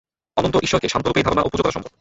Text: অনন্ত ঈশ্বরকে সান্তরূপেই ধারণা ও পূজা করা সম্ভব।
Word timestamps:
অনন্ত 0.37 0.55
ঈশ্বরকে 0.63 0.87
সান্তরূপেই 0.89 1.23
ধারণা 1.23 1.41
ও 1.41 1.49
পূজা 1.51 1.63
করা 1.63 1.71
সম্ভব। 1.71 1.89